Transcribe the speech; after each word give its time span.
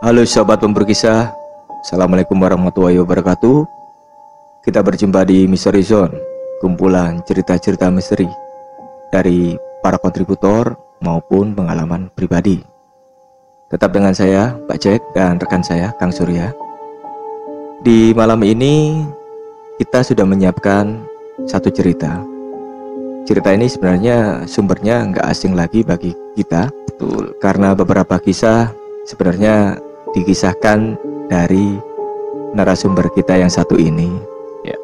Halo 0.00 0.24
sahabat 0.24 0.64
pemburu 0.64 0.88
kisah, 0.88 1.28
Assalamualaikum 1.84 2.32
warahmatullahi 2.40 2.96
wabarakatuh. 3.04 3.68
Kita 4.64 4.80
berjumpa 4.80 5.28
di 5.28 5.44
Misteri 5.44 5.84
Zone, 5.84 6.16
kumpulan 6.64 7.20
cerita-cerita 7.28 7.92
misteri 7.92 8.24
dari 9.12 9.60
para 9.84 10.00
kontributor 10.00 10.72
maupun 11.04 11.52
pengalaman 11.52 12.08
pribadi. 12.16 12.64
Tetap 13.68 13.92
dengan 13.92 14.16
saya, 14.16 14.56
Pak 14.64 14.80
Jack 14.80 15.04
dan 15.12 15.36
rekan 15.36 15.60
saya, 15.60 15.92
Kang 16.00 16.16
Surya. 16.16 16.48
Di 17.84 18.16
malam 18.16 18.40
ini 18.40 19.04
kita 19.76 20.00
sudah 20.00 20.24
menyiapkan 20.24 20.96
satu 21.44 21.68
cerita. 21.68 22.24
Cerita 23.28 23.52
ini 23.52 23.68
sebenarnya 23.68 24.48
sumbernya 24.48 25.12
nggak 25.12 25.28
asing 25.28 25.52
lagi 25.52 25.84
bagi 25.84 26.16
kita, 26.40 26.72
betul, 26.88 27.36
karena 27.36 27.76
beberapa 27.76 28.16
kisah 28.16 28.72
sebenarnya 29.04 29.76
dikisahkan 30.12 30.98
dari 31.28 31.78
narasumber 32.52 33.06
kita 33.14 33.38
yang 33.38 33.50
satu 33.50 33.78
ini, 33.78 34.10
Ya. 34.62 34.76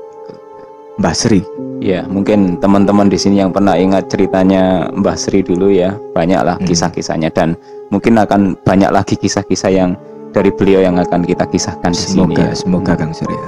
Mbah 0.96 1.12
Sri. 1.12 1.42
Ya, 1.76 2.08
mungkin 2.08 2.56
teman-teman 2.56 3.12
di 3.12 3.20
sini 3.20 3.44
yang 3.44 3.52
pernah 3.52 3.76
ingat 3.76 4.08
ceritanya 4.08 4.88
Mbah 4.96 5.18
Sri 5.18 5.44
dulu 5.44 5.68
ya, 5.68 5.92
banyaklah 6.14 6.56
Hmm. 6.56 6.66
kisah-kisahnya 6.66 7.28
dan 7.34 7.52
mungkin 7.92 8.16
akan 8.16 8.56
banyak 8.64 8.88
lagi 8.88 9.14
kisah-kisah 9.14 9.70
yang 9.70 9.90
dari 10.32 10.48
beliau 10.52 10.80
yang 10.80 10.96
akan 10.96 11.24
kita 11.24 11.44
kisahkan 11.46 11.92
di 11.92 12.00
sini 12.00 12.24
Semoga, 12.24 12.44
ya. 12.44 12.54
semoga 12.56 12.92
Kang 12.96 13.12
Surya. 13.12 13.44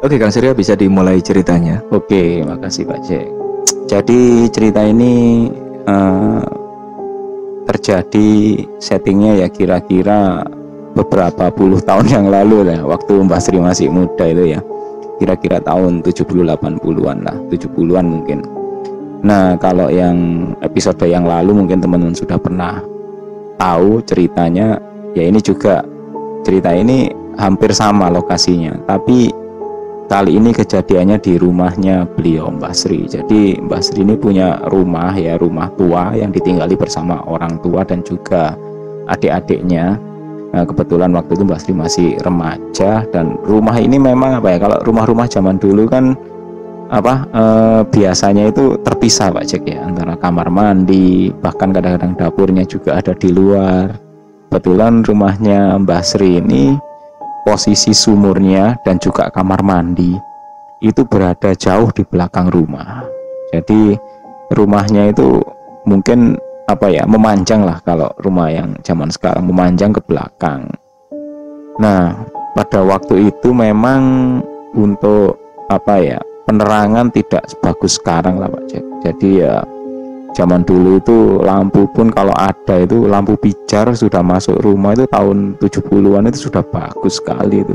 Oke, 0.00 0.16
Kang 0.16 0.32
Surya 0.32 0.56
bisa 0.56 0.72
dimulai 0.72 1.20
ceritanya. 1.20 1.84
Oke, 1.92 2.40
makasih 2.40 2.88
Pak 2.88 3.00
Jack. 3.04 3.28
Jadi 3.84 4.48
cerita 4.48 4.80
ini 4.80 5.44
eh, 5.84 6.42
terjadi 7.68 8.30
settingnya 8.80 9.44
ya 9.44 9.48
kira-kira 9.48 10.40
beberapa 11.00 11.48
puluh 11.48 11.80
tahun 11.80 12.06
yang 12.12 12.26
lalu 12.28 12.68
lah, 12.68 12.84
waktu 12.84 13.16
Mbah 13.24 13.40
Sri 13.40 13.56
masih 13.56 13.88
muda 13.88 14.28
itu 14.28 14.56
ya. 14.56 14.60
Kira-kira 15.20 15.60
tahun 15.60 16.00
70 16.00 16.48
80-an 16.48 17.18
lah, 17.20 17.36
70-an 17.52 18.06
mungkin. 18.08 18.40
Nah, 19.20 19.52
kalau 19.60 19.92
yang 19.92 20.16
episode 20.64 21.04
yang 21.04 21.28
lalu 21.28 21.52
mungkin 21.52 21.76
teman-teman 21.76 22.16
sudah 22.16 22.40
pernah 22.40 22.80
tahu 23.60 24.00
ceritanya, 24.08 24.80
ya 25.12 25.28
ini 25.28 25.44
juga 25.44 25.84
cerita 26.40 26.72
ini 26.72 27.12
hampir 27.36 27.68
sama 27.76 28.08
lokasinya, 28.08 28.72
tapi 28.88 29.28
kali 30.08 30.40
ini 30.40 30.56
kejadiannya 30.56 31.20
di 31.20 31.36
rumahnya 31.36 32.08
beliau 32.16 32.48
Mbah 32.48 32.72
Sri. 32.72 33.04
Jadi 33.04 33.60
Mbah 33.60 33.84
Sri 33.84 34.00
ini 34.00 34.16
punya 34.16 34.56
rumah 34.72 35.12
ya 35.12 35.36
rumah 35.36 35.68
tua 35.76 36.16
yang 36.16 36.32
ditinggali 36.32 36.80
bersama 36.80 37.20
orang 37.28 37.60
tua 37.60 37.84
dan 37.84 38.00
juga 38.00 38.56
adik-adiknya. 39.06 40.00
Nah, 40.50 40.66
kebetulan 40.66 41.14
waktu 41.14 41.38
itu 41.38 41.42
Mbah 41.46 41.60
Sri 41.62 41.72
masih 41.74 42.08
remaja 42.26 43.06
dan 43.14 43.38
rumah 43.46 43.78
ini 43.78 44.02
memang 44.02 44.42
apa 44.42 44.50
ya 44.50 44.58
kalau 44.58 44.82
rumah-rumah 44.82 45.30
zaman 45.30 45.62
dulu 45.62 45.86
kan 45.86 46.18
apa 46.90 47.22
eh, 47.30 47.80
biasanya 47.86 48.50
itu 48.50 48.74
terpisah 48.82 49.30
Pak 49.30 49.46
Cek 49.46 49.62
ya 49.62 49.86
antara 49.86 50.18
kamar 50.18 50.50
mandi 50.50 51.30
bahkan 51.38 51.70
kadang-kadang 51.70 52.18
dapurnya 52.18 52.66
juga 52.66 52.98
ada 52.98 53.14
di 53.14 53.30
luar. 53.30 53.94
Kebetulan 54.50 55.06
rumahnya 55.06 55.78
Mbah 55.78 56.02
Sri 56.02 56.42
ini 56.42 56.74
posisi 57.46 57.94
sumurnya 57.94 58.74
dan 58.82 58.98
juga 58.98 59.30
kamar 59.30 59.62
mandi 59.62 60.18
itu 60.82 61.06
berada 61.06 61.54
jauh 61.54 61.94
di 61.94 62.02
belakang 62.02 62.50
rumah. 62.50 63.06
Jadi 63.54 63.94
rumahnya 64.50 65.14
itu 65.14 65.38
mungkin 65.86 66.34
apa 66.70 66.86
ya 66.86 67.02
memanjang 67.02 67.66
lah 67.66 67.82
kalau 67.82 68.06
rumah 68.22 68.46
yang 68.46 68.78
zaman 68.86 69.10
sekarang 69.10 69.50
memanjang 69.50 69.90
ke 69.90 69.98
belakang. 70.06 70.70
Nah 71.82 72.14
pada 72.54 72.86
waktu 72.86 73.34
itu 73.34 73.50
memang 73.50 74.38
untuk 74.78 75.34
apa 75.66 75.98
ya 75.98 76.18
penerangan 76.46 77.10
tidak 77.10 77.42
sebagus 77.50 77.98
sekarang 77.98 78.38
lah 78.38 78.46
Pak 78.46 78.64
Jack. 78.70 78.84
Jadi 79.02 79.42
ya 79.42 79.58
zaman 80.30 80.62
dulu 80.62 81.02
itu 81.02 81.42
lampu 81.42 81.90
pun 81.90 82.14
kalau 82.14 82.30
ada 82.38 82.86
itu 82.86 83.10
lampu 83.10 83.34
pijar 83.34 83.90
sudah 83.90 84.22
masuk 84.22 84.62
rumah 84.62 84.94
itu 84.94 85.10
tahun 85.10 85.58
70-an 85.58 86.30
itu 86.30 86.46
sudah 86.46 86.62
bagus 86.62 87.18
sekali 87.18 87.66
itu 87.66 87.74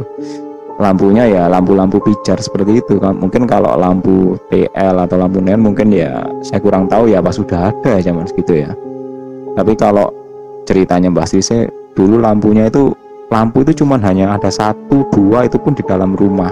lampunya 0.75 1.23
ya 1.27 1.43
lampu-lampu 1.47 2.03
pijar 2.03 2.39
seperti 2.39 2.83
itu. 2.83 2.99
Kan 2.99 3.19
mungkin 3.19 3.47
kalau 3.47 3.75
lampu 3.79 4.35
TL 4.51 4.95
atau 4.99 5.15
lampu 5.19 5.39
neon 5.39 5.63
mungkin 5.63 5.91
ya 5.91 6.23
saya 6.43 6.59
kurang 6.59 6.91
tahu 6.91 7.11
ya 7.11 7.23
apa 7.23 7.31
sudah 7.31 7.71
ada 7.71 7.99
zaman 8.03 8.27
segitu 8.27 8.65
ya. 8.65 8.71
Tapi 9.55 9.73
kalau 9.79 10.11
ceritanya 10.67 11.07
Mbak 11.13 11.27
Sise 11.31 11.71
dulu 11.95 12.19
lampunya 12.19 12.67
itu 12.67 12.91
lampu 13.31 13.63
itu 13.63 13.83
cuman 13.83 14.03
hanya 14.03 14.35
ada 14.35 14.51
satu 14.51 15.07
dua 15.15 15.47
itu 15.47 15.55
pun 15.55 15.71
di 15.71 15.83
dalam 15.87 16.13
rumah. 16.13 16.51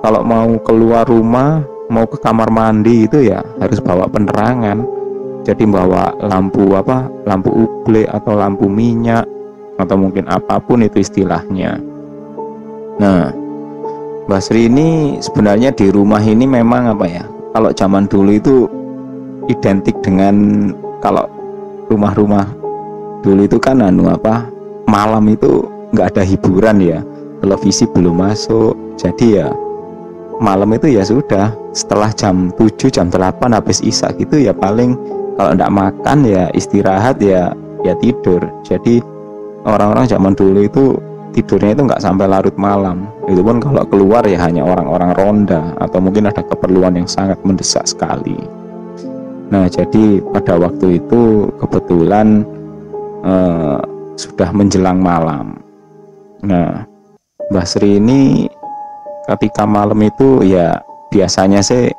Kalau 0.00 0.24
mau 0.24 0.48
keluar 0.64 1.04
rumah 1.04 1.60
mau 1.92 2.06
ke 2.06 2.16
kamar 2.22 2.48
mandi 2.48 3.04
itu 3.04 3.28
ya 3.28 3.44
harus 3.60 3.82
bawa 3.82 4.08
penerangan. 4.08 4.86
Jadi 5.40 5.64
bawa 5.64 6.12
lampu 6.20 6.76
apa 6.76 7.08
lampu 7.24 7.48
uble 7.48 8.04
atau 8.08 8.36
lampu 8.36 8.68
minyak 8.68 9.24
atau 9.80 9.96
mungkin 9.96 10.28
apa 10.28 10.60
pun 10.60 10.84
itu 10.84 11.00
istilahnya. 11.00 11.80
Nah 13.00 13.39
Mbak 14.30 14.46
Sri 14.46 14.70
ini 14.70 15.18
sebenarnya 15.18 15.74
di 15.74 15.90
rumah 15.90 16.22
ini 16.22 16.46
memang 16.46 16.94
apa 16.94 17.02
ya 17.02 17.26
kalau 17.50 17.74
zaman 17.74 18.06
dulu 18.06 18.30
itu 18.30 18.70
identik 19.50 19.98
dengan 20.06 20.70
kalau 21.02 21.26
rumah-rumah 21.90 22.46
dulu 23.26 23.42
itu 23.42 23.58
kan 23.58 23.82
anu 23.82 24.06
apa 24.06 24.46
malam 24.86 25.26
itu 25.34 25.66
nggak 25.90 26.14
ada 26.14 26.22
hiburan 26.22 26.78
ya 26.78 27.02
televisi 27.42 27.90
belum 27.90 28.22
masuk. 28.22 28.78
Jadi 28.94 29.42
ya 29.42 29.50
malam 30.38 30.78
itu 30.78 30.94
ya 30.94 31.02
sudah 31.02 31.50
setelah 31.74 32.14
jam 32.14 32.54
7 32.54 32.86
jam 32.86 33.10
8 33.10 33.50
habis 33.50 33.82
isak 33.82 34.14
gitu 34.22 34.38
ya 34.38 34.54
paling 34.54 34.94
kalau 35.42 35.58
tidak 35.58 35.74
makan 35.74 36.22
ya 36.22 36.46
istirahat 36.54 37.18
ya 37.18 37.50
ya 37.82 37.98
tidur. 37.98 38.46
Jadi 38.62 39.02
orang-orang 39.66 40.06
zaman 40.06 40.38
dulu 40.38 40.62
itu 40.62 40.94
tidurnya 41.30 41.74
itu 41.78 41.82
nggak 41.86 42.02
sampai 42.02 42.26
larut 42.26 42.54
malam. 42.58 43.06
Itu 43.30 43.42
pun 43.42 43.62
kalau 43.62 43.86
keluar 43.86 44.26
ya 44.26 44.38
hanya 44.42 44.66
orang-orang 44.66 45.10
ronda 45.14 45.74
atau 45.78 45.98
mungkin 46.02 46.30
ada 46.30 46.42
keperluan 46.42 46.98
yang 46.98 47.08
sangat 47.08 47.38
mendesak 47.46 47.86
sekali. 47.86 48.38
Nah 49.50 49.66
jadi 49.66 50.22
pada 50.30 50.58
waktu 50.58 51.02
itu 51.02 51.50
kebetulan 51.58 52.46
eh, 53.26 53.78
sudah 54.18 54.50
menjelang 54.54 54.98
malam. 54.98 55.58
Nah 56.42 56.86
Mbah 57.50 57.66
Sri 57.66 57.98
ini 57.98 58.46
ketika 59.26 59.66
malam 59.66 59.98
itu 60.02 60.42
ya 60.46 60.78
biasanya 61.10 61.62
sih 61.62 61.90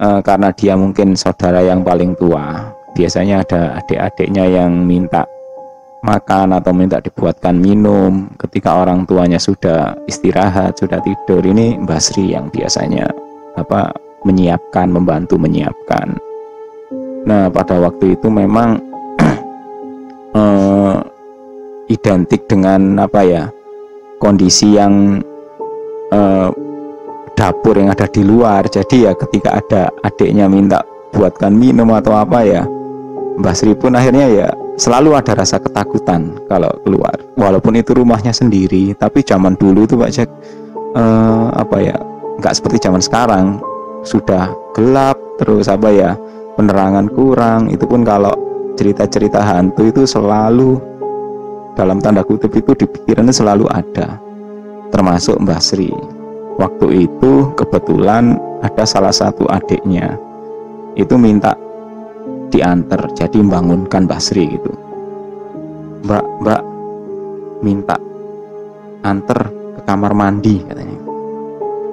eh, 0.00 0.20
karena 0.24 0.52
dia 0.52 0.76
mungkin 0.76 1.16
saudara 1.16 1.60
yang 1.60 1.84
paling 1.84 2.16
tua 2.16 2.72
biasanya 2.92 3.40
ada 3.44 3.80
adik-adiknya 3.80 4.44
yang 4.48 4.84
minta 4.84 5.24
makan 6.02 6.58
atau 6.58 6.74
minta 6.74 6.98
dibuatkan 6.98 7.54
minum 7.54 8.26
ketika 8.34 8.82
orang 8.82 9.06
tuanya 9.06 9.38
sudah 9.38 9.94
istirahat 10.10 10.74
sudah 10.74 10.98
tidur. 10.98 11.46
Ini 11.46 11.78
Mbak 11.78 12.00
Sri 12.02 12.34
yang 12.34 12.50
biasanya 12.50 13.06
apa 13.54 13.94
menyiapkan 14.26 14.90
membantu 14.90 15.38
menyiapkan. 15.38 16.18
Nah 17.22 17.46
pada 17.54 17.78
waktu 17.78 18.18
itu 18.18 18.26
memang 18.26 18.82
eh, 20.42 20.96
identik 21.86 22.50
dengan 22.50 22.98
apa 22.98 23.20
ya 23.22 23.42
kondisi 24.18 24.74
yang 24.74 25.22
eh, 26.10 26.48
dapur 27.38 27.78
yang 27.78 27.94
ada 27.94 28.10
di 28.10 28.26
luar. 28.26 28.66
Jadi 28.66 29.06
ya 29.06 29.14
ketika 29.14 29.62
ada 29.62 29.94
adiknya 30.02 30.50
minta 30.50 30.82
buatkan 31.14 31.54
minum 31.54 31.94
atau 31.94 32.18
apa 32.18 32.42
ya 32.42 32.66
Mbak 33.38 33.54
Sri 33.54 33.72
pun 33.78 33.94
akhirnya 33.94 34.26
ya 34.26 34.48
selalu 34.76 35.16
ada 35.16 35.36
rasa 35.36 35.60
ketakutan 35.60 36.36
kalau 36.48 36.70
keluar. 36.84 37.16
Walaupun 37.36 37.76
itu 37.76 37.92
rumahnya 37.96 38.32
sendiri 38.32 38.96
tapi 38.96 39.24
zaman 39.24 39.56
dulu 39.56 39.84
itu 39.84 39.94
Pak 39.98 40.10
Jack 40.12 40.30
eh, 40.96 41.46
apa 41.52 41.76
ya 41.80 41.96
nggak 42.40 42.54
seperti 42.56 42.88
zaman 42.88 43.02
sekarang. 43.02 43.46
Sudah 44.02 44.50
gelap 44.74 45.14
terus 45.38 45.70
apa 45.70 45.88
ya 45.92 46.10
penerangan 46.56 47.06
kurang. 47.12 47.70
Itu 47.70 47.86
pun 47.86 48.02
kalau 48.02 48.32
cerita-cerita 48.74 49.38
hantu 49.38 49.92
itu 49.92 50.02
selalu 50.08 50.80
dalam 51.72 52.00
tanda 52.00 52.20
kutip 52.24 52.52
itu 52.52 52.72
di 52.76 52.86
pikirannya 52.88 53.32
selalu 53.32 53.68
ada. 53.70 54.20
Termasuk 54.92 55.40
Mbah 55.40 55.60
Sri. 55.60 55.88
Waktu 56.60 57.08
itu 57.08 57.48
kebetulan 57.56 58.36
ada 58.60 58.84
salah 58.84 59.14
satu 59.14 59.48
adiknya. 59.48 60.20
Itu 60.92 61.16
minta 61.16 61.56
diantar 62.52 63.08
jadi 63.16 63.40
membangunkan 63.40 64.04
Mbak 64.04 64.20
Sri 64.20 64.44
gitu. 64.46 64.70
Mbak 66.04 66.24
Mbak 66.44 66.62
minta 67.64 67.96
antar 69.02 69.48
ke 69.48 69.80
kamar 69.88 70.12
mandi 70.12 70.60
katanya. 70.68 70.98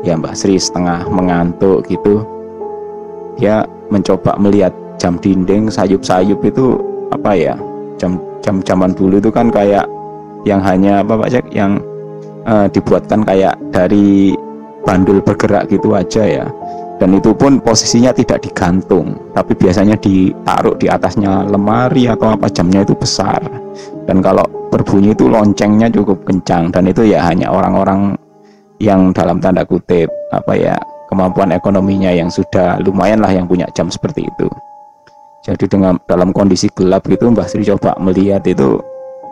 Ya 0.03 0.19
Mbak 0.19 0.35
Sri 0.35 0.59
setengah 0.59 1.07
mengantuk 1.07 1.87
gitu. 1.87 2.27
Dia 3.39 3.63
mencoba 3.87 4.35
melihat 4.35 4.75
jam 4.99 5.15
dinding 5.15 5.71
sayup-sayup 5.71 6.43
itu 6.43 6.75
apa 7.15 7.31
ya? 7.33 7.55
Jam 7.95 8.19
jam 8.43 8.59
zaman 8.61 8.91
dulu 8.91 9.23
itu 9.23 9.31
kan 9.31 9.47
kayak 9.47 9.87
yang 10.43 10.59
hanya 10.59 10.99
apa 10.99 11.15
Pak 11.23 11.29
Cek? 11.31 11.45
Yang 11.55 11.79
uh, 12.43 12.67
dibuatkan 12.67 13.23
kayak 13.23 13.55
dari 13.71 14.35
bandul 14.83 15.23
bergerak 15.23 15.71
gitu 15.71 15.95
aja 15.95 16.23
ya 16.23 16.45
dan 16.99 17.15
itu 17.15 17.31
pun 17.31 17.63
posisinya 17.63 18.11
tidak 18.11 18.43
digantung 18.43 19.15
tapi 19.31 19.55
biasanya 19.55 19.95
ditaruh 19.95 20.75
di 20.75 20.91
atasnya 20.91 21.47
lemari 21.47 22.11
atau 22.11 22.35
apa 22.35 22.51
jamnya 22.51 22.83
itu 22.83 22.91
besar. 22.91 23.39
Dan 24.03 24.19
kalau 24.19 24.43
berbunyi 24.67 25.15
itu 25.15 25.31
loncengnya 25.31 25.87
cukup 25.87 26.27
kencang 26.27 26.75
dan 26.75 26.91
itu 26.91 27.07
ya 27.07 27.23
hanya 27.23 27.47
orang-orang 27.47 28.19
yang 28.83 29.15
dalam 29.15 29.39
tanda 29.39 29.63
kutip 29.63 30.11
apa 30.35 30.53
ya 30.59 30.75
kemampuan 31.07 31.55
ekonominya 31.55 32.11
yang 32.11 32.27
sudah 32.27 32.83
lumayan 32.83 33.23
lah 33.23 33.31
yang 33.31 33.47
punya 33.47 33.65
jam 33.71 33.87
seperti 33.87 34.27
itu. 34.27 34.47
Jadi 35.39 35.71
dengan 35.71 35.95
dalam 36.03 36.35
kondisi 36.35 36.67
gelap 36.75 37.07
gitu 37.07 37.31
Mbah 37.31 37.47
Sri 37.47 37.63
coba 37.63 37.95
melihat 37.95 38.43
itu 38.43 38.75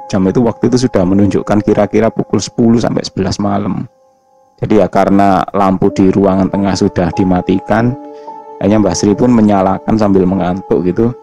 jam 0.07 0.23
itu 0.23 0.39
waktu 0.39 0.71
itu 0.71 0.87
sudah 0.87 1.03
menunjukkan 1.03 1.59
kira-kira 1.67 2.07
pukul 2.07 2.39
10 2.39 2.79
sampai 2.79 3.03
11 3.03 3.43
malam 3.43 3.91
jadi 4.57 4.85
ya 4.85 4.87
karena 4.89 5.45
lampu 5.53 5.93
di 5.93 6.09
ruangan 6.09 6.49
tengah 6.49 6.73
sudah 6.73 7.13
dimatikan 7.13 7.93
hanya 8.57 8.81
Mbak 8.81 8.95
Sri 8.97 9.13
pun 9.13 9.29
menyalakan 9.29 9.93
sambil 10.01 10.25
mengantuk 10.25 10.81
gitu. 10.81 11.13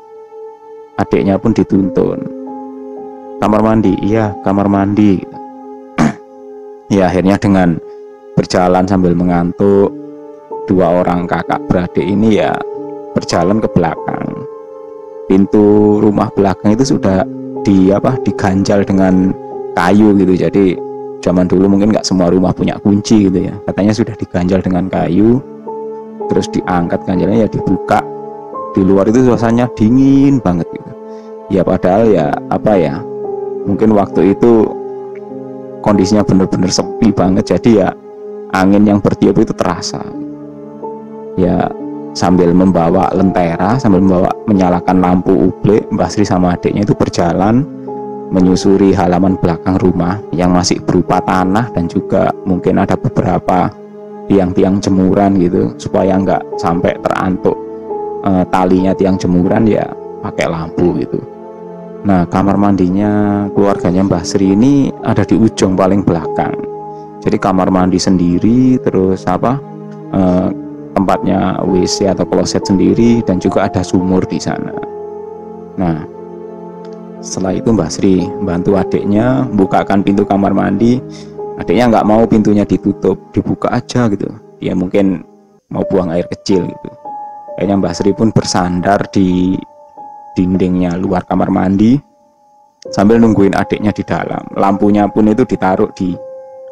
Adiknya 0.95 1.35
pun 1.35 1.51
dituntun. 1.51 2.23
Kamar 3.43 3.61
mandi 3.67 3.99
iya 3.99 4.31
kamar 4.47 4.71
mandi. 4.71 5.19
Ya 6.95 7.11
akhirnya 7.11 7.41
dengan 7.41 7.75
berjalan 8.39 8.87
sambil 8.87 9.17
mengantuk 9.19 9.91
dua 10.71 11.03
orang 11.03 11.27
kakak 11.27 11.59
beradik 11.67 12.07
ini 12.07 12.39
ya 12.39 12.55
berjalan 13.19 13.59
ke 13.59 13.67
belakang. 13.75 14.47
Pintu 15.27 15.99
rumah 15.99 16.31
belakang 16.39 16.79
itu 16.79 16.95
sudah 16.95 17.27
di 17.67 17.91
apa 17.91 18.15
diganjal 18.23 18.87
dengan 18.87 19.35
kayu 19.75 20.15
gitu. 20.23 20.39
Jadi 20.39 20.84
zaman 21.25 21.49
dulu 21.49 21.73
mungkin 21.73 21.89
nggak 21.97 22.05
semua 22.05 22.29
rumah 22.29 22.53
punya 22.53 22.77
kunci 22.85 23.33
gitu 23.33 23.49
ya. 23.49 23.57
Katanya 23.65 23.97
sudah 23.97 24.13
diganjal 24.13 24.61
dengan 24.61 24.93
kayu 24.93 25.41
terus 26.29 26.53
diangkat 26.53 27.01
ganjalnya 27.09 27.49
ya 27.49 27.49
dibuka. 27.49 28.05
Di 28.77 28.85
luar 28.85 29.09
itu 29.09 29.25
suasananya 29.25 29.73
dingin 29.73 30.37
banget 30.45 30.69
gitu. 30.69 30.93
Ya 31.49 31.65
padahal 31.65 32.13
ya 32.13 32.27
apa 32.53 32.77
ya 32.77 33.01
mungkin 33.65 33.97
waktu 33.97 34.37
itu 34.37 34.69
kondisinya 35.81 36.21
bener-bener 36.21 36.69
sepi 36.69 37.09
banget. 37.09 37.57
Jadi 37.57 37.81
ya 37.81 37.89
angin 38.53 38.85
yang 38.85 39.01
bertiup 39.01 39.41
itu 39.41 39.57
terasa. 39.57 40.05
Ya 41.41 41.73
sambil 42.15 42.55
membawa 42.55 43.11
lentera 43.11 43.75
sambil 43.81 43.99
membawa 43.99 44.31
menyalakan 44.47 45.03
lampu 45.03 45.35
ublek 45.35 45.83
Mbak 45.91 46.09
Sri 46.15 46.23
sama 46.23 46.55
adiknya 46.55 46.87
itu 46.87 46.95
berjalan 46.95 47.67
menyusuri 48.33 48.97
halaman 48.97 49.37
belakang 49.37 49.77
rumah 49.77 50.21
yang 50.33 50.55
masih 50.55 50.81
berupa 50.81 51.21
tanah 51.21 51.69
dan 51.75 51.91
juga 51.91 52.33
mungkin 52.49 52.81
ada 52.81 52.97
beberapa 52.97 53.69
tiang-tiang 54.27 54.81
jemuran 54.81 55.37
gitu 55.37 55.77
supaya 55.77 56.17
nggak 56.17 56.57
sampai 56.57 56.97
terantuk 57.05 57.57
e, 58.25 58.31
talinya 58.49 58.93
tiang 58.97 59.21
jemuran 59.21 59.69
ya 59.69 59.85
pakai 60.25 60.49
lampu 60.49 60.97
gitu. 61.05 61.21
Nah 62.05 62.25
kamar 62.29 62.57
mandinya 62.57 63.45
keluarganya 63.53 64.05
Mbah 64.05 64.25
Sri 64.25 64.53
ini 64.57 64.89
ada 65.05 65.25
di 65.25 65.37
ujung 65.37 65.77
paling 65.77 66.05
belakang. 66.05 66.57
Jadi 67.25 67.37
kamar 67.41 67.73
mandi 67.73 67.97
sendiri 68.01 68.81
terus 68.81 69.25
apa 69.29 69.61
e, 70.13 70.21
tempatnya 70.97 71.61
WC 71.65 72.13
atau 72.17 72.25
kloset 72.25 72.65
sendiri 72.65 73.21
dan 73.25 73.37
juga 73.37 73.69
ada 73.69 73.85
sumur 73.85 74.25
di 74.25 74.41
sana. 74.41 74.73
Nah 75.77 76.14
setelah 77.25 77.57
itu 77.57 77.73
Mbak 77.73 77.91
Sri 77.91 78.21
bantu 78.45 78.77
adiknya 78.77 79.49
bukakan 79.57 80.05
pintu 80.05 80.29
kamar 80.29 80.53
mandi. 80.53 81.01
Adiknya 81.57 81.89
nggak 81.89 82.07
mau 82.07 82.23
pintunya 82.29 82.69
ditutup 82.69 83.17
dibuka 83.33 83.73
aja 83.73 84.13
gitu. 84.13 84.29
Dia 84.61 84.77
mungkin 84.77 85.25
mau 85.73 85.81
buang 85.89 86.13
air 86.13 86.29
kecil 86.29 86.69
gitu. 86.69 86.91
Kayaknya 87.57 87.75
Mbak 87.81 87.95
Sri 87.97 88.11
pun 88.13 88.29
bersandar 88.29 89.09
di 89.09 89.57
dindingnya 90.37 90.99
luar 91.01 91.25
kamar 91.25 91.49
mandi 91.49 91.97
sambil 92.93 93.17
nungguin 93.17 93.57
adiknya 93.57 93.97
di 93.97 94.05
dalam. 94.05 94.45
Lampunya 94.61 95.09
pun 95.09 95.25
itu 95.33 95.49
ditaruh 95.49 95.89
di 95.97 96.13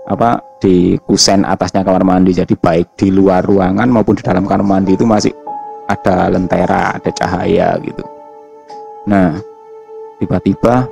apa 0.05 0.37
di 0.61 1.01
kusen 1.01 1.49
atasnya 1.49 1.81
kamar 1.81 2.05
mandi. 2.05 2.37
Jadi 2.37 2.53
baik 2.61 3.01
di 3.01 3.09
luar 3.09 3.41
ruangan 3.41 3.89
maupun 3.89 4.21
di 4.21 4.23
dalam 4.27 4.45
kamar 4.45 4.67
mandi 4.67 5.01
itu 5.01 5.09
masih 5.09 5.33
ada 5.89 6.29
lentera 6.29 7.01
ada 7.01 7.09
cahaya 7.09 7.81
gitu. 7.81 8.05
Nah 9.09 9.52
tiba-tiba 10.23 10.87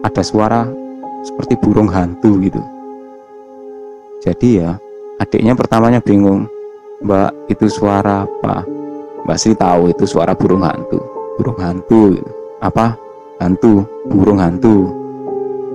ada 0.00 0.22
suara 0.24 0.64
seperti 1.20 1.60
burung 1.60 1.92
hantu 1.92 2.40
gitu. 2.40 2.60
Jadi 4.24 4.64
ya 4.64 4.80
adiknya 5.20 5.52
pertamanya 5.52 6.00
bingung 6.00 6.48
mbak 7.04 7.36
itu 7.52 7.68
suara 7.68 8.24
apa? 8.24 8.64
Mbak 9.28 9.36
Sri 9.36 9.52
tahu 9.52 9.92
itu 9.92 10.08
suara 10.08 10.32
burung 10.32 10.64
hantu. 10.64 10.96
Burung 11.36 11.60
hantu 11.60 12.16
gitu. 12.16 12.32
apa? 12.64 12.96
Hantu 13.40 13.84
burung 14.08 14.40
hantu. 14.40 14.88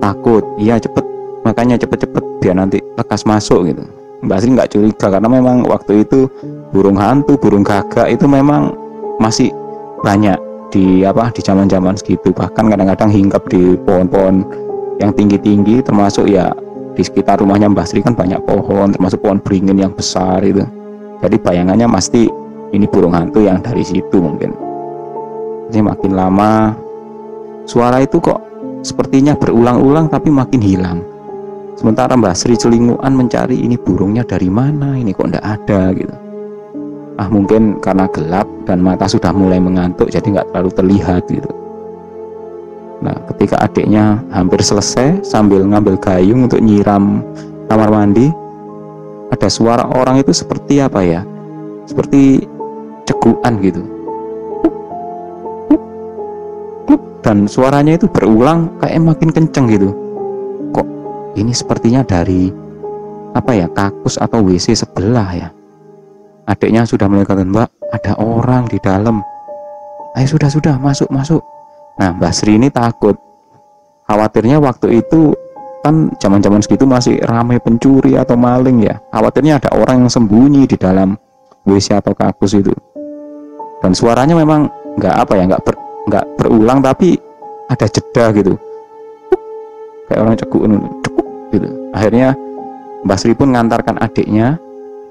Takut. 0.02 0.42
Iya 0.58 0.82
cepet. 0.82 1.06
Makanya 1.46 1.78
cepet-cepet 1.78 2.24
biar 2.42 2.58
nanti 2.58 2.82
lekas 2.98 3.22
masuk 3.22 3.70
gitu. 3.70 3.86
Mbak 4.26 4.38
Sri 4.42 4.50
nggak 4.50 4.70
curiga 4.74 5.06
karena 5.14 5.30
memang 5.30 5.62
waktu 5.66 6.02
itu 6.02 6.26
burung 6.74 6.98
hantu 6.98 7.38
burung 7.38 7.62
gagak 7.62 8.10
itu 8.10 8.26
memang 8.26 8.74
masih 9.22 9.50
banyak 10.02 10.49
di 10.70 11.02
apa 11.02 11.34
di 11.34 11.42
zaman-zaman 11.42 11.98
segitu. 11.98 12.30
Bahkan 12.30 12.70
kadang-kadang 12.70 13.10
hinggap 13.10 13.46
di 13.50 13.76
pohon-pohon 13.84 14.46
yang 15.02 15.10
tinggi-tinggi 15.12 15.82
termasuk 15.82 16.30
ya 16.30 16.54
di 16.94 17.02
sekitar 17.02 17.42
rumahnya 17.42 17.70
Mbah 17.70 17.86
Sri 17.86 18.00
kan 18.00 18.14
banyak 18.14 18.40
pohon 18.46 18.94
termasuk 18.94 19.20
pohon 19.20 19.42
beringin 19.42 19.76
yang 19.76 19.92
besar 19.92 20.40
itu. 20.46 20.62
Jadi 21.20 21.36
bayangannya 21.36 21.86
pasti 21.90 22.30
ini 22.70 22.86
burung 22.86 23.12
hantu 23.12 23.44
yang 23.44 23.60
dari 23.60 23.84
situ 23.84 24.16
mungkin. 24.22 24.54
Jadi 25.70 25.82
makin 25.84 26.12
lama 26.16 26.74
suara 27.66 28.00
itu 28.02 28.18
kok 28.18 28.40
sepertinya 28.86 29.36
berulang-ulang 29.36 30.08
tapi 30.08 30.32
makin 30.32 30.62
hilang. 30.62 30.98
Sementara 31.76 32.14
Mbah 32.14 32.36
Sri 32.36 32.54
celinguan 32.54 33.12
mencari 33.16 33.60
ini 33.60 33.74
burungnya 33.76 34.22
dari 34.22 34.48
mana 34.48 34.94
ini 34.96 35.16
kok 35.16 35.32
ndak 35.32 35.44
ada 35.44 35.92
gitu 35.96 36.29
ah 37.20 37.28
mungkin 37.28 37.76
karena 37.84 38.08
gelap 38.08 38.48
dan 38.64 38.80
mata 38.80 39.04
sudah 39.04 39.28
mulai 39.36 39.60
mengantuk 39.60 40.08
jadi 40.08 40.24
nggak 40.24 40.56
terlalu 40.56 40.70
terlihat 40.72 41.22
gitu. 41.28 41.52
Nah 43.04 43.12
ketika 43.28 43.60
adiknya 43.60 44.24
hampir 44.32 44.64
selesai 44.64 45.20
sambil 45.20 45.60
ngambil 45.68 46.00
gayung 46.00 46.48
untuk 46.48 46.64
nyiram 46.64 47.20
kamar 47.68 47.92
mandi 47.92 48.32
ada 49.28 49.48
suara 49.52 49.84
orang 49.92 50.16
itu 50.24 50.32
seperti 50.32 50.80
apa 50.80 51.04
ya? 51.04 51.20
Seperti 51.84 52.48
cegukan 53.04 53.52
gitu. 53.60 53.84
Dan 57.20 57.44
suaranya 57.44 58.00
itu 58.00 58.08
berulang 58.08 58.80
kayak 58.80 58.96
makin 58.96 59.28
kenceng 59.28 59.68
gitu. 59.68 59.92
Kok 60.72 60.88
ini 61.36 61.52
sepertinya 61.52 62.00
dari 62.00 62.48
apa 63.36 63.52
ya 63.52 63.68
kakus 63.68 64.16
atau 64.16 64.40
WC 64.40 64.72
sebelah 64.72 65.30
ya 65.36 65.59
Adiknya 66.50 66.82
sudah 66.82 67.06
mulai 67.06 67.22
mbak 67.22 67.70
ada 67.94 68.18
orang 68.18 68.66
di 68.66 68.82
dalam. 68.82 69.22
Ayo 70.18 70.26
sudah 70.26 70.50
sudah 70.50 70.74
masuk 70.82 71.06
masuk. 71.14 71.38
Nah 72.02 72.10
Mbak 72.10 72.32
Sri 72.34 72.58
ini 72.58 72.66
takut. 72.74 73.14
Khawatirnya 74.10 74.58
waktu 74.58 74.98
itu 74.98 75.30
kan 75.86 76.10
zaman-zaman 76.18 76.58
segitu 76.58 76.82
masih 76.90 77.22
ramai 77.22 77.62
pencuri 77.62 78.18
atau 78.18 78.34
maling 78.34 78.82
ya. 78.82 78.98
Khawatirnya 79.14 79.62
ada 79.62 79.70
orang 79.78 80.02
yang 80.02 80.10
sembunyi 80.10 80.66
di 80.66 80.74
dalam 80.74 81.14
WC 81.62 82.02
atau 82.02 82.18
kakus 82.18 82.58
itu. 82.58 82.74
Dan 83.78 83.94
suaranya 83.94 84.34
memang 84.34 84.66
nggak 84.98 85.14
apa 85.14 85.32
ya 85.38 85.44
nggak 85.46 85.62
ber, 85.62 85.74
nggak 86.10 86.24
berulang 86.34 86.82
tapi 86.82 87.14
ada 87.70 87.86
jeda 87.86 88.34
gitu. 88.34 88.58
Kayak 90.10 90.20
orang 90.26 90.34
cekuk 90.34 90.62
cekuk 91.06 91.26
gitu. 91.54 91.68
Akhirnya 91.94 92.34
Mbak 93.06 93.18
Sri 93.22 93.38
pun 93.38 93.54
ngantarkan 93.54 94.02
adiknya 94.02 94.58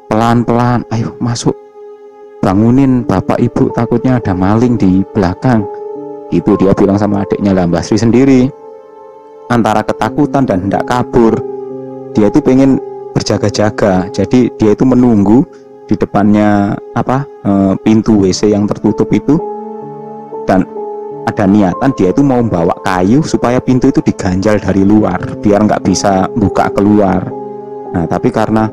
pelan-pelan. 0.09 0.83
Ayo 0.89 1.13
masuk. 1.21 1.53
Bangunin 2.41 3.05
bapak 3.05 3.37
ibu 3.37 3.69
takutnya 3.71 4.17
ada 4.17 4.33
maling 4.33 4.75
di 4.75 5.05
belakang. 5.13 5.63
Itu 6.33 6.57
dia 6.57 6.73
bilang 6.73 6.97
sama 6.97 7.23
adiknya 7.23 7.53
lah 7.53 7.69
Mbak 7.69 7.83
Sri 7.85 7.97
sendiri. 8.01 8.41
Antara 9.49 9.81
ketakutan 9.81 10.45
dan 10.45 10.67
hendak 10.67 10.85
kabur 10.85 11.37
dia 12.13 12.29
itu 12.29 12.41
pengen 12.41 12.81
berjaga-jaga. 13.13 14.09
Jadi 14.09 14.49
dia 14.57 14.73
itu 14.73 14.85
menunggu 14.85 15.45
di 15.89 15.97
depannya 15.97 16.77
apa 16.93 17.25
e, 17.25 17.51
pintu 17.81 18.21
WC 18.21 18.53
yang 18.53 18.69
tertutup 18.69 19.09
itu. 19.09 19.37
Dan 20.45 20.65
ada 21.29 21.45
niatan 21.45 21.93
dia 21.93 22.09
itu 22.09 22.25
mau 22.25 22.41
bawa 22.41 22.73
kayu 22.81 23.21
supaya 23.21 23.61
pintu 23.61 23.93
itu 23.93 24.01
diganjal 24.01 24.57
dari 24.57 24.81
luar 24.81 25.21
biar 25.43 25.65
nggak 25.65 25.83
bisa 25.85 26.25
buka 26.33 26.73
keluar. 26.73 27.25
Nah 27.93 28.05
tapi 28.09 28.33
karena 28.33 28.69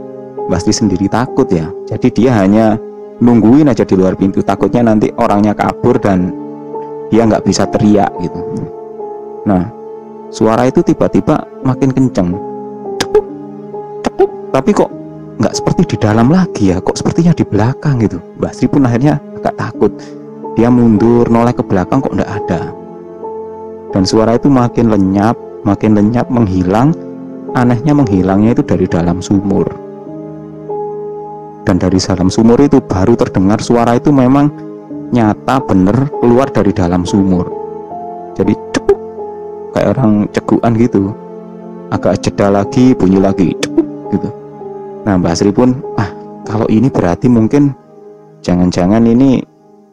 pasti 0.47 0.71
sendiri 0.71 1.11
takut 1.11 1.47
ya. 1.51 1.69
Jadi 1.91 2.09
dia 2.11 2.31
hanya 2.39 2.79
nungguin 3.19 3.71
aja 3.71 3.83
di 3.83 3.95
luar 3.99 4.15
pintu. 4.15 4.43
Takutnya 4.43 4.87
nanti 4.87 5.11
orangnya 5.19 5.53
kabur 5.53 5.99
dan 5.99 6.33
dia 7.11 7.27
nggak 7.27 7.45
bisa 7.47 7.67
teriak 7.71 8.11
gitu. 8.23 8.41
Nah 9.47 9.71
suara 10.31 10.67
itu 10.67 10.83
tiba-tiba 10.83 11.43
makin 11.63 11.91
kenceng. 11.93 12.35
Cekuk, 12.99 13.27
cekuk. 14.03 14.31
tapi 14.51 14.71
kok 14.75 14.91
nggak 15.37 15.55
seperti 15.55 15.83
di 15.95 15.97
dalam 16.01 16.29
lagi 16.31 16.75
ya? 16.75 16.79
Kok 16.83 16.97
sepertinya 16.97 17.33
di 17.37 17.45
belakang 17.45 18.01
gitu? 18.03 18.19
Mbak 18.41 18.53
Sri 18.55 18.67
pun 18.71 18.87
akhirnya 18.87 19.21
agak 19.39 19.55
takut. 19.59 19.93
Dia 20.57 20.73
mundur 20.73 21.29
noleh 21.29 21.53
ke 21.53 21.61
belakang 21.61 22.01
kok 22.01 22.17
nggak 22.17 22.33
ada. 22.43 22.73
Dan 23.93 24.03
suara 24.03 24.35
itu 24.35 24.49
makin 24.49 24.89
lenyap 24.89 25.37
makin 25.67 25.95
lenyap 25.95 26.27
menghilang. 26.31 26.95
Anehnya 27.57 27.97
menghilangnya 27.97 28.53
itu 28.53 28.61
dari 28.61 28.85
dalam 28.85 29.25
sumur 29.25 29.86
dan 31.67 31.83
dari 31.83 31.99
dalam 31.99 32.31
sumur 32.31 32.63
itu 32.63 32.79
baru 32.79 33.19
terdengar 33.19 33.59
suara 33.59 33.99
itu 33.99 34.15
memang 34.15 34.47
nyata 35.11 35.59
bener 35.67 36.07
keluar 36.23 36.47
dari 36.55 36.71
dalam 36.71 37.03
sumur. 37.03 37.51
Jadi 38.39 38.55
cekuk 38.71 38.99
kayak 39.75 39.99
orang 39.99 40.31
cegukan 40.31 40.73
gitu. 40.79 41.11
Agak 41.91 42.23
jeda 42.23 42.55
lagi 42.55 42.95
bunyi 42.95 43.19
lagi 43.19 43.51
cekuk 43.59 43.87
gitu. 44.15 44.29
Nah 45.03 45.19
Mbak 45.19 45.35
Sri 45.35 45.51
pun 45.51 45.75
ah 45.99 46.07
kalau 46.47 46.71
ini 46.71 46.87
berarti 46.87 47.27
mungkin 47.27 47.75
jangan-jangan 48.47 49.03
ini 49.03 49.43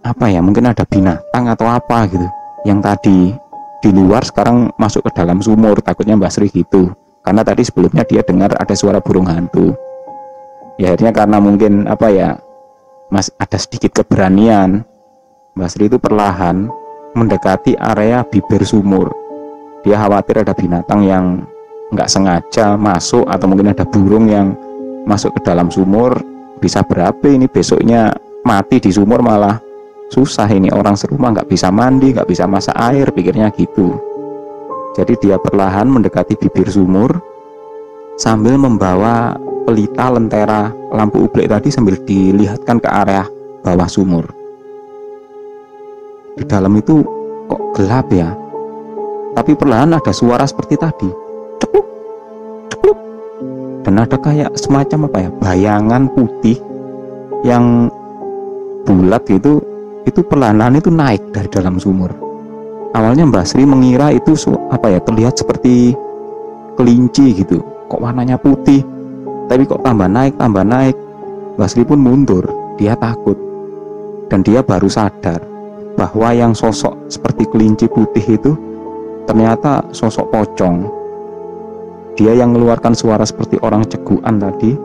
apa 0.06 0.30
ya 0.30 0.46
mungkin 0.46 0.70
ada 0.70 0.86
binatang 0.86 1.50
atau 1.50 1.66
apa 1.66 2.06
gitu 2.06 2.28
yang 2.70 2.86
tadi 2.86 3.34
di 3.82 3.90
luar 3.90 4.22
sekarang 4.22 4.70
masuk 4.78 5.10
ke 5.10 5.12
dalam 5.18 5.42
sumur 5.42 5.82
takutnya 5.82 6.14
Mbak 6.14 6.32
Sri 6.32 6.48
gitu. 6.54 6.94
Karena 7.24 7.42
tadi 7.42 7.66
sebelumnya 7.66 8.04
dia 8.06 8.20
dengar 8.22 8.52
ada 8.60 8.76
suara 8.76 9.00
burung 9.00 9.32
hantu 9.32 9.72
ya 10.82 10.94
akhirnya 10.94 11.14
karena 11.14 11.38
mungkin 11.38 11.86
apa 11.86 12.08
ya 12.10 12.30
mas 13.14 13.30
ada 13.38 13.58
sedikit 13.62 14.02
keberanian 14.02 14.82
Mbak 15.54 15.70
Sri 15.70 15.86
itu 15.86 16.02
perlahan 16.02 16.66
mendekati 17.14 17.78
area 17.78 18.26
bibir 18.26 18.66
sumur. 18.66 19.14
Dia 19.86 20.02
khawatir 20.02 20.42
ada 20.42 20.50
binatang 20.58 21.06
yang 21.06 21.46
nggak 21.94 22.10
sengaja 22.10 22.74
masuk 22.74 23.30
atau 23.30 23.46
mungkin 23.46 23.70
ada 23.70 23.86
burung 23.86 24.26
yang 24.34 24.58
masuk 25.06 25.38
ke 25.38 25.46
dalam 25.46 25.70
sumur. 25.70 26.18
Bisa 26.58 26.82
berapi 26.82 27.38
ini 27.38 27.46
besoknya 27.46 28.18
mati 28.42 28.82
di 28.82 28.90
sumur 28.90 29.22
malah 29.22 29.62
susah 30.10 30.50
ini 30.50 30.74
orang 30.74 30.98
serumah 30.98 31.38
nggak 31.38 31.50
bisa 31.54 31.70
mandi 31.70 32.18
nggak 32.18 32.30
bisa 32.30 32.50
masak 32.50 32.74
air 32.82 33.14
pikirnya 33.14 33.54
gitu. 33.54 33.94
Jadi 34.98 35.22
dia 35.22 35.38
perlahan 35.38 35.86
mendekati 35.86 36.34
bibir 36.34 36.66
sumur 36.66 37.14
sambil 38.18 38.58
membawa 38.62 39.34
pelita 39.66 40.12
lentera 40.14 40.70
lampu 40.94 41.26
ublek 41.26 41.50
tadi 41.50 41.74
sambil 41.74 41.98
dilihatkan 42.04 42.78
ke 42.78 42.90
area 42.90 43.26
bawah 43.64 43.90
sumur. 43.90 44.26
Di 46.38 46.44
dalam 46.46 46.74
itu 46.78 47.02
kok 47.48 47.62
gelap 47.78 48.10
ya? 48.12 48.34
Tapi 49.34 49.58
perlahan 49.58 49.98
ada 49.98 50.14
suara 50.14 50.46
seperti 50.46 50.78
tadi. 50.78 51.10
Cepluk 51.58 51.88
cepluk. 52.70 52.98
Dan 53.82 53.98
ada 53.98 54.18
kayak 54.18 54.54
semacam 54.58 55.10
apa 55.10 55.18
ya? 55.18 55.30
Bayangan 55.42 56.04
putih 56.14 56.58
yang 57.42 57.90
bulat 58.86 59.26
gitu. 59.26 59.62
Itu 60.04 60.22
perlahan 60.22 60.76
itu 60.76 60.92
naik 60.92 61.32
dari 61.32 61.48
dalam 61.48 61.80
sumur. 61.80 62.12
Awalnya 62.94 63.26
Mbak 63.26 63.46
Sri 63.48 63.64
mengira 63.66 64.14
itu 64.14 64.38
apa 64.70 64.92
ya? 64.92 65.00
Terlihat 65.02 65.40
seperti 65.40 65.96
kelinci 66.78 67.42
gitu 67.42 67.62
kok 67.94 68.02
warnanya 68.02 68.42
putih 68.42 68.82
tapi 69.46 69.70
kok 69.70 69.86
tambah 69.86 70.10
naik 70.10 70.34
tambah 70.42 70.66
naik 70.66 70.98
Mbak 71.62 71.70
Sri 71.70 71.86
pun 71.86 72.02
mundur 72.02 72.50
dia 72.82 72.98
takut 72.98 73.38
dan 74.34 74.42
dia 74.42 74.66
baru 74.66 74.90
sadar 74.90 75.54
bahwa 75.94 76.34
yang 76.34 76.58
sosok 76.58 76.98
seperti 77.06 77.46
kelinci 77.54 77.86
putih 77.86 78.26
itu 78.26 78.58
ternyata 79.30 79.86
sosok 79.94 80.30
pocong. 80.34 80.90
Dia 82.14 82.38
yang 82.38 82.54
mengeluarkan 82.54 82.94
suara 82.94 83.26
seperti 83.26 83.58
orang 83.66 83.86
ceguan 83.90 84.38
tadi 84.38 84.78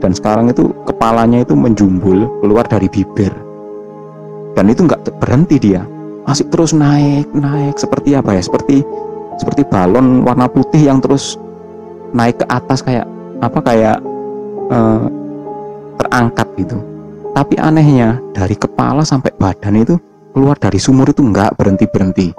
dan 0.00 0.12
sekarang 0.12 0.52
itu 0.52 0.72
kepalanya 0.84 1.44
itu 1.44 1.56
menjumbul 1.56 2.28
keluar 2.44 2.64
dari 2.68 2.88
bibir. 2.88 3.32
Dan 4.56 4.68
itu 4.68 4.84
nggak 4.84 5.08
berhenti 5.22 5.56
dia, 5.56 5.86
masih 6.26 6.48
terus 6.52 6.76
naik, 6.76 7.30
naik 7.32 7.80
seperti 7.80 8.18
apa 8.18 8.36
ya? 8.36 8.42
Seperti 8.44 8.84
seperti 9.40 9.64
balon 9.64 10.20
warna 10.26 10.50
putih 10.50 10.84
yang 10.84 11.00
terus 11.00 11.40
naik 12.14 12.42
ke 12.42 12.46
atas 12.50 12.82
kayak 12.82 13.06
apa 13.40 13.58
kayak 13.64 13.98
uh, 14.70 15.06
terangkat 16.00 16.48
gitu. 16.60 16.78
Tapi 17.30 17.54
anehnya 17.62 18.18
dari 18.34 18.58
kepala 18.58 19.06
sampai 19.06 19.30
badan 19.38 19.78
itu 19.78 19.94
keluar 20.34 20.58
dari 20.58 20.78
sumur 20.82 21.10
itu 21.10 21.22
nggak 21.22 21.54
berhenti-berhenti. 21.56 22.34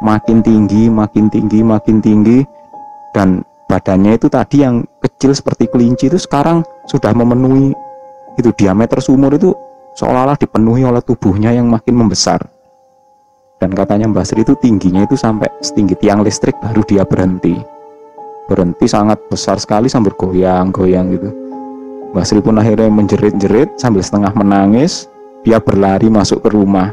Makin 0.00 0.40
tinggi 0.40 0.88
makin 0.88 1.28
tinggi 1.28 1.60
makin 1.60 2.00
tinggi 2.00 2.40
dan 3.12 3.44
badannya 3.68 4.16
itu 4.16 4.32
tadi 4.32 4.64
yang 4.64 4.84
kecil 5.04 5.36
seperti 5.36 5.68
kelinci 5.68 6.08
itu 6.08 6.16
sekarang 6.16 6.64
sudah 6.88 7.12
memenuhi 7.12 7.76
itu 8.40 8.50
diameter 8.56 9.00
sumur 9.04 9.36
itu 9.36 9.52
seolah-olah 10.00 10.38
dipenuhi 10.40 10.86
oleh 10.86 11.04
tubuhnya 11.04 11.52
yang 11.52 11.68
makin 11.68 12.00
membesar. 12.00 12.40
Dan 13.60 13.76
katanya 13.76 14.08
Mbak 14.08 14.24
Sri 14.24 14.40
itu 14.40 14.56
tingginya 14.56 15.04
itu 15.04 15.20
sampai 15.20 15.52
setinggi 15.60 15.92
tiang 16.00 16.24
listrik 16.24 16.56
baru 16.64 16.80
dia 16.88 17.04
berhenti 17.04 17.79
berhenti 18.50 18.90
sangat 18.90 19.22
besar 19.30 19.62
sekali 19.62 19.86
sambil 19.86 20.10
goyang-goyang 20.18 21.14
gitu. 21.14 21.30
Mbak 22.10 22.24
Sri 22.26 22.42
pun 22.42 22.58
akhirnya 22.58 22.90
menjerit-jerit 22.90 23.78
sambil 23.78 24.02
setengah 24.02 24.34
menangis. 24.34 25.06
Dia 25.46 25.62
berlari 25.62 26.10
masuk 26.10 26.42
ke 26.42 26.50
rumah. 26.50 26.90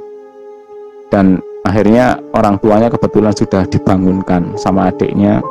Dan 1.09 1.41
akhirnya 1.65 2.21
orang 2.37 2.61
tuanya 2.61 2.93
kebetulan 2.93 3.33
sudah 3.33 3.65
dibangunkan 3.65 4.53
sama 4.61 4.93
adiknya. 4.93 5.41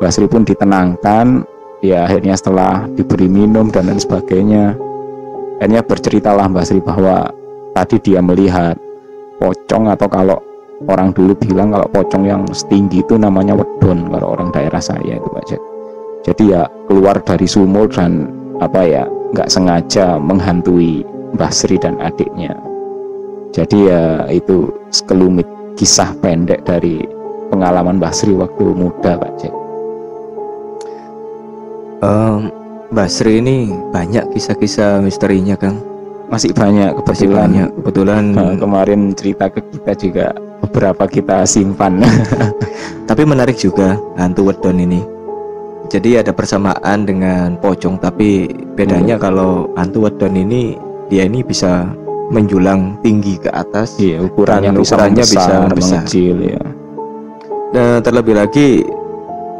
Basri 0.00 0.24
pun 0.24 0.48
ditenangkan. 0.48 1.44
Ya 1.84 2.08
akhirnya 2.08 2.34
setelah 2.34 2.88
diberi 2.96 3.30
minum 3.30 3.70
dan 3.70 3.86
lain 3.86 4.02
sebagainya 4.02 4.74
akhirnya 5.58 5.82
berceritalah 5.82 6.46
Mbak 6.46 6.64
Sri 6.64 6.78
bahwa 6.78 7.34
tadi 7.74 7.98
dia 7.98 8.22
melihat 8.22 8.78
pocong 9.42 9.90
atau 9.90 10.06
kalau 10.06 10.38
orang 10.86 11.10
dulu 11.10 11.34
bilang 11.42 11.74
kalau 11.74 11.88
pocong 11.90 12.24
yang 12.28 12.42
setinggi 12.54 13.02
itu 13.02 13.18
namanya 13.18 13.58
wedon 13.58 14.06
kalau 14.12 14.38
orang 14.38 14.54
daerah 14.54 14.78
saya 14.78 15.18
itu 15.18 15.28
Pak 15.32 15.44
Jack 15.50 15.62
jadi 16.22 16.44
ya 16.46 16.62
keluar 16.86 17.18
dari 17.18 17.46
sumur 17.50 17.90
dan 17.90 18.30
apa 18.62 18.80
ya 18.86 19.04
nggak 19.34 19.50
sengaja 19.50 20.20
menghantui 20.22 21.02
Mbak 21.34 21.52
Sri 21.52 21.76
dan 21.82 21.98
adiknya 21.98 22.54
jadi 23.50 23.78
ya 23.90 24.02
itu 24.30 24.70
sekelumit 24.92 25.48
kisah 25.74 26.12
pendek 26.20 26.62
dari 26.68 27.00
pengalaman 27.48 27.96
Basri 27.96 28.36
waktu 28.36 28.64
muda 28.76 29.16
Pak 29.16 29.32
Cek. 29.40 29.54
Um, 31.98 32.52
Basri 32.92 33.42
ini 33.42 33.72
banyak 33.90 34.30
kisah-kisah 34.36 35.02
misterinya 35.02 35.58
Kang. 35.58 35.80
Masih 36.28 36.52
banyak 36.52 36.92
kebetulan. 37.02 37.48
banyak. 37.48 37.68
Kebetulan 37.80 38.24
nah, 38.36 38.54
kemarin 38.54 39.00
cerita 39.16 39.48
ke 39.48 39.64
kita 39.72 39.92
juga 39.96 40.26
beberapa 40.62 41.04
kita 41.06 41.44
simpan. 41.44 42.02
tapi 43.08 43.22
menarik 43.24 43.56
juga 43.56 43.96
hantu 44.20 44.52
wedon 44.52 44.78
ini. 44.78 45.00
Jadi 45.88 46.20
ada 46.20 46.36
persamaan 46.36 47.08
dengan 47.08 47.56
pocong 47.56 47.96
tapi 47.96 48.52
bedanya 48.76 49.16
hmm. 49.16 49.22
kalau 49.22 49.72
hantu 49.72 50.04
wedon 50.04 50.36
ini 50.36 50.76
dia 51.08 51.24
ini 51.24 51.40
bisa 51.40 51.88
menjulang 52.28 53.00
tinggi 53.00 53.40
ke 53.40 53.48
atas. 53.48 53.96
Iya, 53.96 54.20
ukurannya, 54.20 54.76
bisa 54.76 55.00
ukurannya 55.00 55.24
bisa 55.24 55.40
besar, 55.40 55.72
mengecil 55.72 56.36
ya. 56.44 56.62
Dan 57.72 58.04
terlebih 58.04 58.36
lagi 58.36 58.84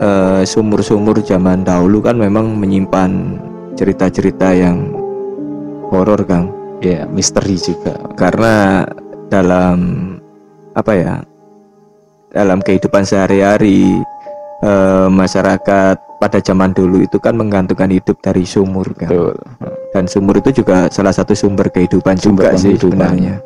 eh, 0.00 0.42
sumur-sumur 0.44 1.20
uh, 1.20 1.24
zaman 1.24 1.64
dahulu 1.64 2.04
kan 2.04 2.20
memang 2.20 2.56
menyimpan 2.56 3.40
cerita-cerita 3.76 4.52
yang 4.52 4.92
horor, 5.88 6.20
Kang. 6.28 6.52
Ya, 6.84 7.08
misteri 7.08 7.56
juga. 7.56 7.96
Karena 8.14 8.84
dalam 9.32 10.17
apa 10.78 10.92
ya? 10.94 11.14
Dalam 12.30 12.62
kehidupan 12.62 13.02
sehari-hari 13.02 13.98
uh, 14.62 15.10
masyarakat 15.10 15.96
pada 16.18 16.38
zaman 16.42 16.74
dulu 16.74 17.02
itu 17.02 17.18
kan 17.18 17.34
menggantungkan 17.34 17.90
hidup 17.90 18.18
dari 18.22 18.46
sumur 18.46 18.86
kan. 18.94 19.10
Betul. 19.10 19.34
Dan 19.94 20.04
sumur 20.06 20.38
itu 20.38 20.62
juga 20.62 20.86
salah 20.92 21.14
satu 21.14 21.32
sumber 21.32 21.70
kehidupan 21.72 22.18
sumber 22.18 22.54
juga 22.54 22.60
sih 22.60 22.74
sebenarnya. 22.78 23.42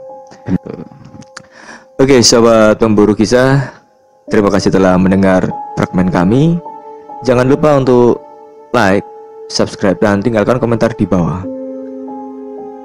Oke, 2.01 2.19
sobat 2.25 2.83
pemburu 2.83 3.15
kisah, 3.15 3.71
terima 4.27 4.51
kasih 4.51 4.75
telah 4.75 4.99
mendengar 4.99 5.47
fragmen 5.79 6.11
kami. 6.11 6.59
Jangan 7.23 7.47
lupa 7.47 7.79
untuk 7.79 8.19
like, 8.75 9.07
subscribe 9.47 10.01
dan 10.03 10.19
tinggalkan 10.19 10.59
komentar 10.59 10.91
di 10.99 11.07
bawah. 11.07 11.47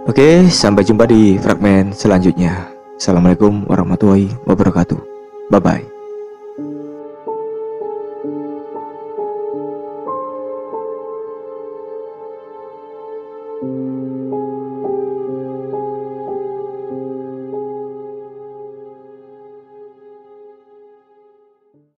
Oke, 0.06 0.46
sampai 0.48 0.86
jumpa 0.86 1.10
di 1.10 1.42
fragmen 1.42 1.90
selanjutnya. 1.92 2.77
Assalamualaikum 2.98 3.70
warahmatullahi 3.70 4.34
wabarakatuh. 4.50 4.98
Bye 5.54 5.62
bye. 5.62 5.97